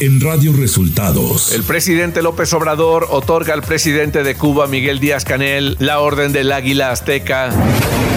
[0.00, 1.52] en Radio Resultados.
[1.52, 6.52] El presidente López Obrador otorga al presidente de Cuba, Miguel Díaz Canel, la orden del
[6.52, 7.50] Águila Azteca.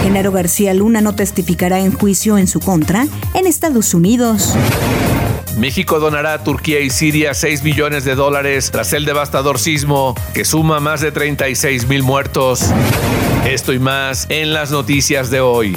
[0.02, 4.54] Genaro García Luna no testificará en juicio en su contra en Estados Unidos.
[5.58, 10.46] México donará a Turquía y Siria 6 millones de dólares tras el devastador sismo que
[10.46, 12.62] suma más de 36 mil muertos.
[13.46, 15.76] Esto y más en las noticias de hoy.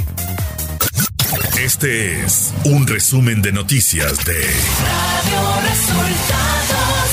[1.59, 7.09] Este es un resumen de noticias de Radio Resultados.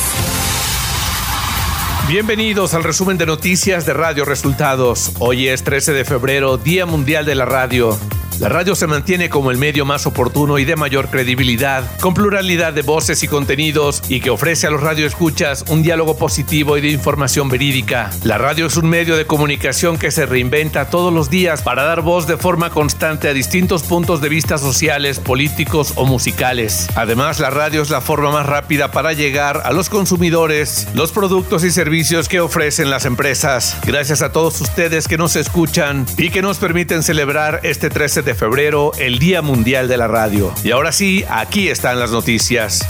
[2.09, 5.13] Bienvenidos al resumen de noticias de Radio Resultados.
[5.19, 7.99] Hoy es 13 de febrero, Día Mundial de la Radio.
[8.41, 12.73] La radio se mantiene como el medio más oportuno y de mayor credibilidad, con pluralidad
[12.73, 16.89] de voces y contenidos y que ofrece a los radioescuchas un diálogo positivo y de
[16.89, 18.11] información verídica.
[18.25, 22.03] La radio es un medio de comunicación que se reinventa todos los días para dar
[22.03, 26.89] voz de forma constante a distintos puntos de vista sociales, políticos o musicales.
[26.97, 31.63] Además, la radio es la forma más rápida para llegar a los consumidores, los productos
[31.63, 33.77] y servicios que ofrecen las empresas.
[33.87, 38.35] Gracias a todos ustedes que nos escuchan y que nos permiten celebrar este 13 de
[38.35, 40.53] febrero, el Día Mundial de la Radio.
[40.65, 42.81] Y ahora sí, aquí están las noticias.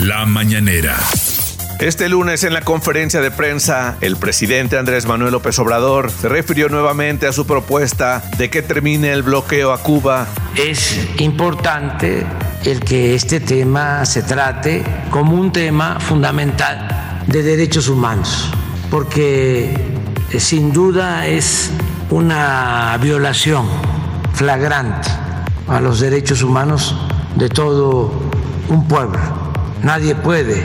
[0.00, 0.96] La mañanera.
[1.80, 6.68] Este lunes en la conferencia de prensa, el presidente Andrés Manuel López Obrador se refirió
[6.68, 10.26] nuevamente a su propuesta de que termine el bloqueo a Cuba.
[10.56, 12.26] Es importante
[12.64, 18.50] el que este tema se trate como un tema fundamental de derechos humanos,
[18.90, 19.76] porque
[20.30, 21.70] eh, sin duda es
[22.10, 23.87] una violación
[24.38, 25.10] flagrante
[25.66, 26.94] a los derechos humanos
[27.34, 28.12] de todo
[28.68, 29.18] un pueblo.
[29.82, 30.64] Nadie puede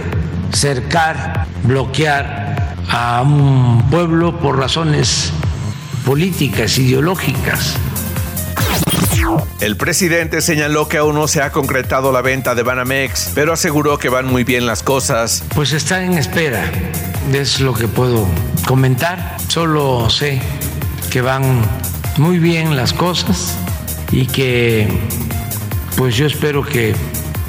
[0.54, 5.32] cercar, bloquear a un pueblo por razones
[6.06, 7.74] políticas, ideológicas.
[9.60, 13.98] El presidente señaló que aún no se ha concretado la venta de Banamex, pero aseguró
[13.98, 15.44] que van muy bien las cosas.
[15.56, 16.72] Pues está en espera,
[17.34, 18.28] es lo que puedo
[18.68, 19.38] comentar.
[19.48, 20.40] Solo sé
[21.10, 21.60] que van
[22.18, 23.58] muy bien las cosas
[24.14, 24.88] y que
[25.98, 26.96] pues yo espero que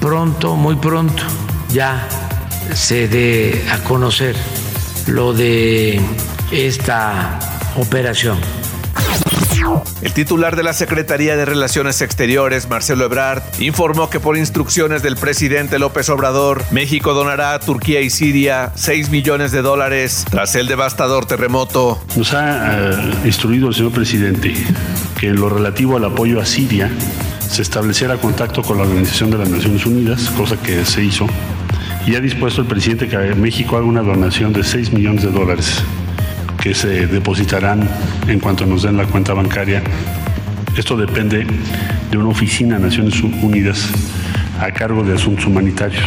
[0.01, 1.23] pronto, muy pronto,
[1.73, 2.09] ya
[2.73, 4.35] se dé a conocer
[5.07, 6.01] lo de
[6.51, 7.39] esta
[7.77, 8.39] operación.
[10.03, 15.17] El titular de la Secretaría de Relaciones Exteriores, Marcelo Ebrard, informó que por instrucciones del
[15.17, 20.67] presidente López Obrador, México donará a Turquía y Siria 6 millones de dólares tras el
[20.67, 22.03] devastador terremoto.
[22.17, 22.91] Nos ha
[23.23, 24.55] uh, instruido el señor presidente
[25.27, 26.91] en lo relativo al apoyo a Siria
[27.49, 31.27] se estableciera contacto con la Organización de las Naciones Unidas, cosa que se hizo,
[32.07, 35.83] y ha dispuesto el presidente que México haga una donación de 6 millones de dólares
[36.61, 37.89] que se depositarán
[38.27, 39.83] en cuanto nos den la cuenta bancaria.
[40.77, 41.47] Esto depende
[42.11, 43.89] de una oficina de Naciones Unidas
[44.61, 46.05] a cargo de asuntos humanitarios.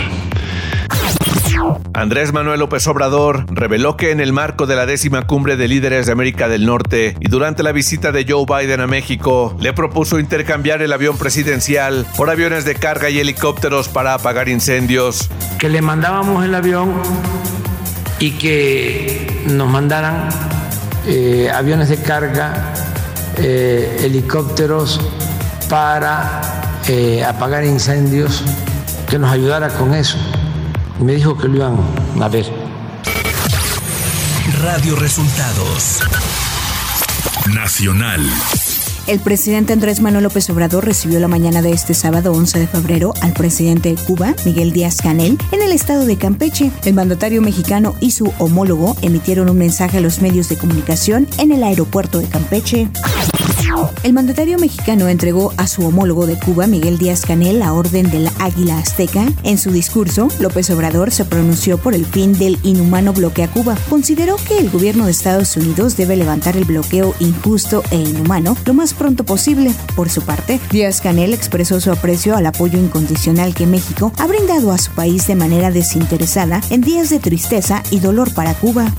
[1.98, 6.06] Andrés Manuel López Obrador reveló que en el marco de la décima cumbre de líderes
[6.06, 10.20] de América del Norte y durante la visita de Joe Biden a México, le propuso
[10.20, 15.28] intercambiar el avión presidencial por aviones de carga y helicópteros para apagar incendios.
[15.58, 16.94] Que le mandábamos el avión
[18.20, 20.30] y que nos mandaran
[21.08, 22.76] eh, aviones de carga,
[23.38, 25.02] eh, helicópteros
[25.68, 26.42] para
[26.88, 28.44] eh, apagar incendios,
[29.10, 30.20] que nos ayudara con eso.
[31.00, 31.78] Me dijo que lo iban
[32.20, 32.46] a ver.
[34.62, 36.02] Radio Resultados
[37.54, 38.22] Nacional.
[39.06, 43.14] El presidente Andrés Manuel López Obrador recibió la mañana de este sábado 11 de febrero
[43.22, 46.72] al presidente de Cuba, Miguel Díaz Canel, en el estado de Campeche.
[46.84, 51.52] El mandatario mexicano y su homólogo emitieron un mensaje a los medios de comunicación en
[51.52, 52.90] el aeropuerto de Campeche.
[54.04, 58.30] El mandatario mexicano entregó a su homólogo de Cuba, Miguel Díaz Canel, la orden del
[58.40, 59.26] Águila Azteca.
[59.44, 63.78] En su discurso, López Obrador se pronunció por el fin del inhumano bloqueo a Cuba.
[63.90, 68.74] Consideró que el gobierno de Estados Unidos debe levantar el bloqueo injusto e inhumano lo
[68.74, 69.74] más pronto posible.
[69.96, 74.72] Por su parte, Díaz Canel expresó su aprecio al apoyo incondicional que México ha brindado
[74.72, 78.94] a su país de manera desinteresada en días de tristeza y dolor para Cuba.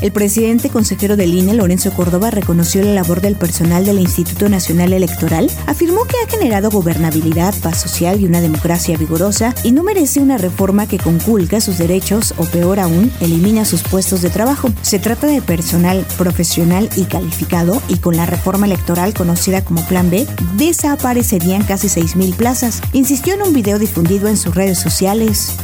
[0.00, 4.92] El presidente consejero del INE, Lorenzo Córdoba, reconoció la labor del personal del Instituto Nacional
[4.92, 10.20] Electoral, afirmó que ha generado gobernabilidad, paz social y una democracia vigorosa y no merece
[10.20, 14.70] una reforma que conculca sus derechos o peor aún, elimina sus puestos de trabajo.
[14.82, 20.10] Se trata de personal profesional y calificado y con la reforma electoral conocida como Plan
[20.10, 20.26] B,
[20.56, 25.56] desaparecerían casi 6.000 plazas, insistió en un video difundido en sus redes sociales.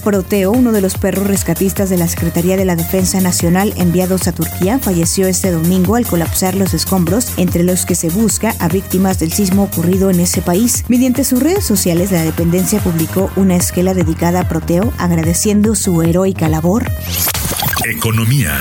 [0.00, 4.32] Proteo, uno de los perros rescatistas de la Secretaría de la Defensa Nacional enviados a
[4.32, 9.18] Turquía, falleció este domingo al colapsar los escombros entre los que se busca a víctimas
[9.18, 10.84] del sismo ocurrido en ese país.
[10.88, 16.48] Mediante sus redes sociales, la dependencia publicó una esquela dedicada a Proteo agradeciendo su heroica
[16.48, 16.90] labor.
[17.84, 18.58] Economía.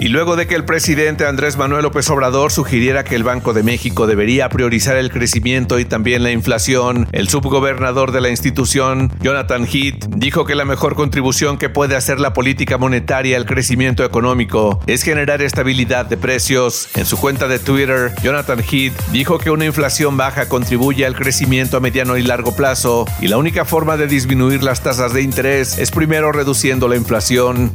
[0.00, 3.64] Y luego de que el presidente Andrés Manuel López Obrador sugiriera que el Banco de
[3.64, 9.66] México debería priorizar el crecimiento y también la inflación, el subgobernador de la institución, Jonathan
[9.66, 14.80] Heath, dijo que la mejor contribución que puede hacer la política monetaria al crecimiento económico
[14.86, 16.88] es generar estabilidad de precios.
[16.94, 21.76] En su cuenta de Twitter, Jonathan Heath dijo que una inflación baja contribuye al crecimiento
[21.76, 25.76] a mediano y largo plazo y la única forma de disminuir las tasas de interés
[25.78, 27.72] es primero reduciendo la inflación.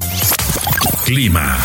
[1.04, 1.58] Clima.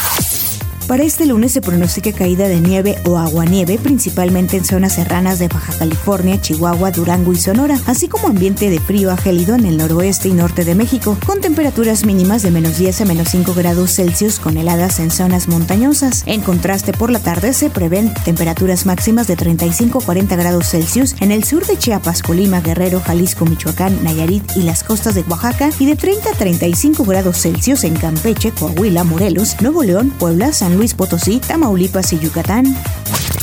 [0.88, 5.46] Para este lunes se pronostica caída de nieve o aguanieve, principalmente en zonas serranas de
[5.48, 9.76] Baja California, Chihuahua, Durango y Sonora, así como ambiente de frío a gélido en el
[9.76, 13.96] noroeste y norte de México, con temperaturas mínimas de menos 10 a menos 5 grados
[13.96, 16.22] Celsius con heladas en zonas montañosas.
[16.24, 21.16] En contraste, por la tarde se prevén temperaturas máximas de 35 a 40 grados Celsius
[21.20, 25.68] en el sur de Chiapas, Colima, Guerrero, Jalisco, Michoacán, Nayarit y las costas de Oaxaca
[25.78, 30.77] y de 30 a 35 grados Celsius en Campeche, Coahuila, Morelos, Nuevo León, Puebla, San
[30.78, 32.64] Luis Potosí, Tamaulipas y Yucatán.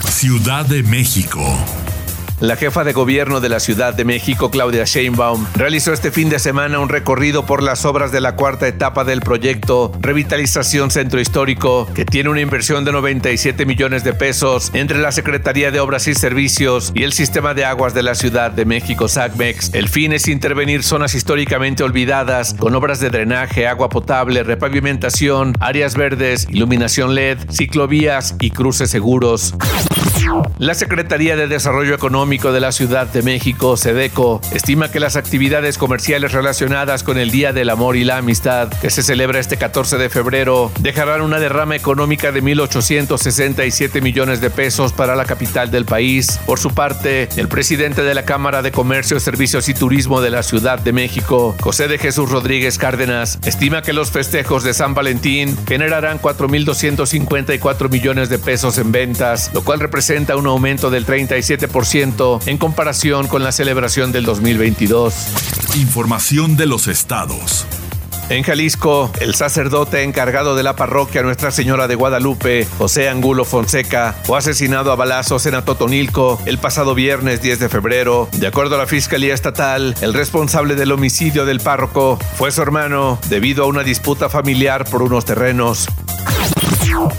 [0.10, 1.44] Ciudad de México.
[2.42, 6.38] La jefa de gobierno de la Ciudad de México, Claudia Sheinbaum, realizó este fin de
[6.38, 11.88] semana un recorrido por las obras de la cuarta etapa del proyecto Revitalización Centro Histórico,
[11.96, 16.14] que tiene una inversión de 97 millones de pesos entre la Secretaría de Obras y
[16.14, 19.74] Servicios y el Sistema de Aguas de la Ciudad de México, SACMEX.
[19.74, 25.96] El fin es intervenir zonas históricamente olvidadas con obras de drenaje, agua potable, repavimentación, áreas
[25.96, 29.56] verdes, iluminación LED, ciclovías y cruces seguros.
[30.58, 35.78] La Secretaría de Desarrollo Económico de la Ciudad de México, SEDECO, estima que las actividades
[35.78, 39.98] comerciales relacionadas con el Día del Amor y la Amistad, que se celebra este 14
[39.98, 45.84] de febrero, dejarán una derrama económica de 1.867 millones de pesos para la capital del
[45.84, 46.40] país.
[46.46, 50.44] Por su parte, el presidente de la Cámara de Comercio, Servicios y Turismo de la
[50.44, 55.58] Ciudad de México, José de Jesús Rodríguez Cárdenas, estima que los festejos de San Valentín
[55.68, 62.58] generarán 4.254 millones de pesos en ventas, lo cual representa un aumento del 37% en
[62.60, 65.14] comparación con la celebración del 2022.
[65.78, 67.66] Información de los estados.
[68.30, 74.16] En Jalisco, el sacerdote encargado de la parroquia Nuestra Señora de Guadalupe, José Angulo Fonseca,
[74.24, 78.30] fue asesinado a balazos en Atotonilco el pasado viernes 10 de febrero.
[78.34, 83.18] De acuerdo a la Fiscalía Estatal, el responsable del homicidio del párroco fue su hermano
[83.30, 85.88] debido a una disputa familiar por unos terrenos.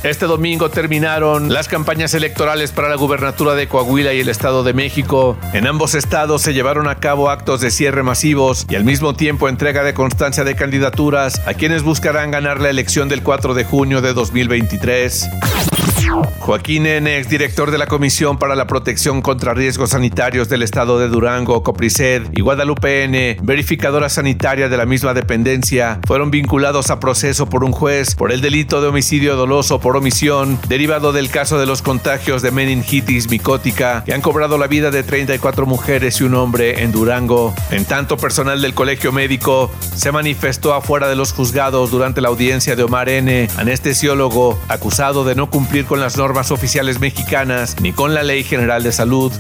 [0.03, 4.73] Este domingo terminaron las campañas electorales para la gubernatura de Coahuila y el Estado de
[4.73, 5.37] México.
[5.53, 9.49] En ambos estados se llevaron a cabo actos de cierre masivos y al mismo tiempo
[9.49, 14.01] entrega de constancia de candidaturas a quienes buscarán ganar la elección del 4 de junio
[14.01, 15.29] de 2023.
[16.39, 21.09] Joaquín N., director de la Comisión para la Protección contra Riesgos Sanitarios del Estado de
[21.09, 27.49] Durango, Copriced, y Guadalupe N., verificadora sanitaria de la misma dependencia, fueron vinculados a proceso
[27.49, 31.67] por un juez por el delito de homicidio doloso por omisión, derivado del caso de
[31.67, 36.35] los contagios de meningitis micótica, que han cobrado la vida de 34 mujeres y un
[36.35, 37.55] hombre en Durango.
[37.71, 42.77] En tanto, personal del Colegio Médico se manifestó afuera de los juzgados durante la audiencia
[42.77, 48.15] de Omar N., anestesiólogo, acusado de no cumplir con las normas oficiales mexicanas ni con
[48.15, 49.33] la Ley General de Salud.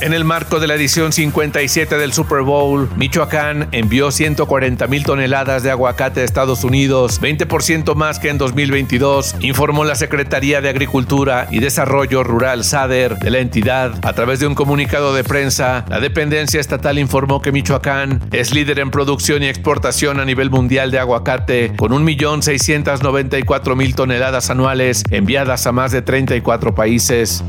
[0.00, 5.62] En el marco de la edición 57 del Super Bowl, Michoacán envió 140 mil toneladas
[5.62, 11.48] de aguacate a Estados Unidos, 20% más que en 2022, informó la Secretaría de Agricultura
[11.50, 13.98] y Desarrollo Rural SADER de la entidad.
[14.06, 18.78] A través de un comunicado de prensa, la dependencia estatal informó que Michoacán es líder
[18.78, 25.72] en producción y exportación a nivel mundial de aguacate, con 1.694.000 toneladas anuales enviadas a
[25.72, 27.42] más de 34 países.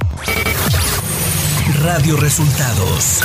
[1.78, 3.22] Radio Resultados.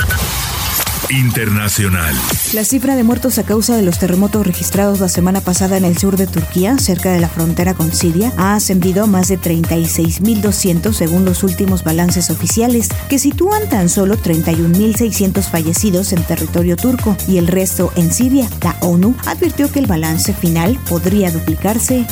[1.09, 2.15] Internacional.
[2.53, 5.97] La cifra de muertos a causa de los terremotos registrados la semana pasada en el
[5.97, 10.93] sur de Turquía, cerca de la frontera con Siria, ha ascendido a más de 36.200
[10.93, 17.37] según los últimos balances oficiales, que sitúan tan solo 31.600 fallecidos en territorio turco y
[17.37, 18.47] el resto en Siria.
[18.61, 22.05] La ONU advirtió que el balance final podría duplicarse.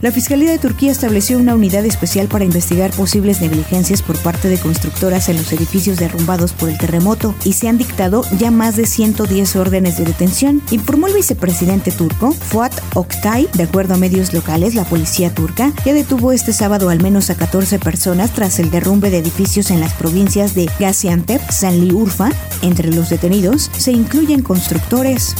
[0.00, 4.58] La Fiscalía de Turquía estableció una unidad especial para investigar posibles negligencias por parte de
[4.58, 8.86] constructoras en los edificios derrumbados por el terremoto y se han dictado ya más de
[8.86, 13.48] 110 órdenes de detención, informó el vicepresidente turco Fuat Oktay.
[13.54, 17.34] De acuerdo a medios locales, la policía turca ya detuvo este sábado al menos a
[17.34, 22.30] 14 personas tras el derrumbe de edificios en las provincias de Gaziantep, Sanliurfa.
[22.62, 25.34] Entre los detenidos se incluyen constructores.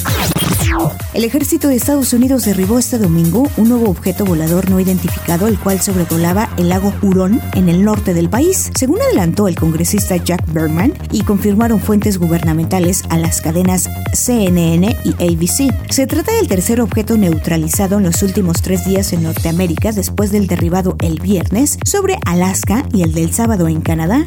[1.13, 5.59] El ejército de Estados Unidos derribó este domingo un nuevo objeto volador no identificado, el
[5.59, 10.51] cual sobrevolaba el lago Hurón en el norte del país, según adelantó el congresista Jack
[10.53, 15.73] Berman y confirmaron fuentes gubernamentales a las cadenas CNN y ABC.
[15.89, 20.47] Se trata del tercer objeto neutralizado en los últimos tres días en Norteamérica después del
[20.47, 24.23] derribado el viernes sobre Alaska y el del sábado en Canadá.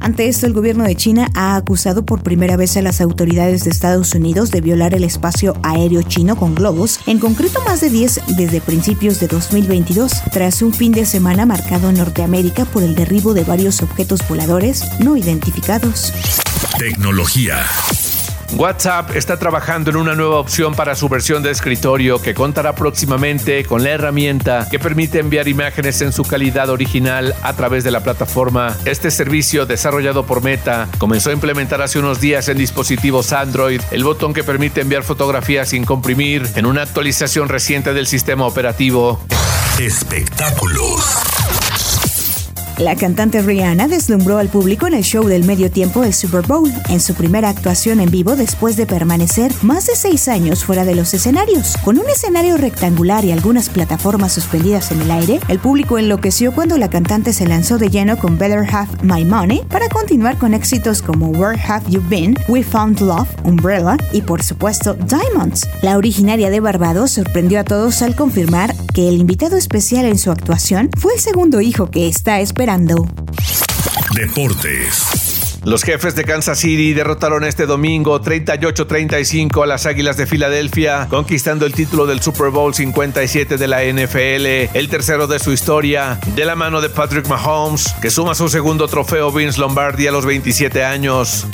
[0.00, 3.70] Ante esto, el gobierno de China ha acusado por primera vez a las autoridades de
[3.70, 8.20] Estados Unidos de violar el espacio aéreo chino con globos, en concreto más de 10
[8.36, 13.32] desde principios de 2022, tras un fin de semana marcado en Norteamérica por el derribo
[13.32, 16.12] de varios objetos voladores no identificados.
[16.78, 17.64] Tecnología.
[18.54, 23.64] WhatsApp está trabajando en una nueva opción para su versión de escritorio que contará próximamente
[23.64, 28.00] con la herramienta que permite enviar imágenes en su calidad original a través de la
[28.02, 28.76] plataforma.
[28.84, 34.04] Este servicio, desarrollado por Meta, comenzó a implementar hace unos días en dispositivos Android el
[34.04, 39.20] botón que permite enviar fotografías sin comprimir en una actualización reciente del sistema operativo.
[39.78, 41.45] Espectáculos.
[42.78, 46.70] La cantante Rihanna deslumbró al público en el show del medio tiempo del Super Bowl,
[46.90, 50.94] en su primera actuación en vivo después de permanecer más de seis años fuera de
[50.94, 51.78] los escenarios.
[51.82, 56.76] Con un escenario rectangular y algunas plataformas suspendidas en el aire, el público enloqueció cuando
[56.76, 61.00] la cantante se lanzó de lleno con Better Have My Money para continuar con éxitos
[61.00, 65.66] como Where Have You Been, We Found Love, Umbrella y por supuesto Diamonds.
[65.80, 70.30] La originaria de Barbados sorprendió a todos al confirmar que el invitado especial en su
[70.30, 72.65] actuación fue el segundo hijo que está esperando
[74.16, 75.60] Deportes.
[75.64, 81.64] Los jefes de Kansas City derrotaron este domingo 38-35 a las Águilas de Filadelfia, conquistando
[81.64, 86.44] el título del Super Bowl 57 de la NFL, el tercero de su historia, de
[86.44, 90.82] la mano de Patrick Mahomes, que suma su segundo trofeo Vince Lombardi a los 27
[90.84, 91.46] años.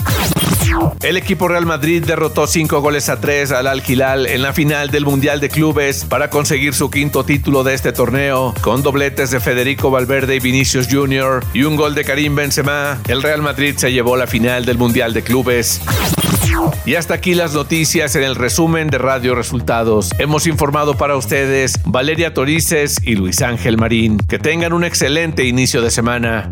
[1.03, 4.91] El equipo Real Madrid derrotó 5 goles a 3 al Al Hilal en la final
[4.91, 9.41] del Mundial de Clubes para conseguir su quinto título de este torneo, con dobletes de
[9.41, 11.45] Federico Valverde y Vinicius Jr.
[11.53, 12.99] y un gol de Karim Benzema.
[13.09, 15.81] El Real Madrid se llevó la final del Mundial de Clubes.
[16.85, 20.11] Y hasta aquí las noticias en el resumen de Radio Resultados.
[20.19, 24.19] Hemos informado para ustedes Valeria Torices y Luis Ángel Marín.
[24.19, 26.51] Que tengan un excelente inicio de semana.